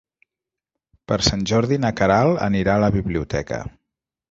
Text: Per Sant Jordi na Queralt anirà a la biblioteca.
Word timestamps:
Per 1.11 1.17
Sant 1.27 1.43
Jordi 1.51 1.79
na 1.85 1.93
Queralt 2.01 2.43
anirà 2.49 2.77
a 2.79 2.83
la 2.87 2.91
biblioteca. 2.99 3.63